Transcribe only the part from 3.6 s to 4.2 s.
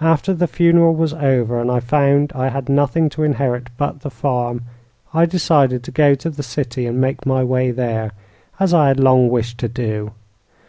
but the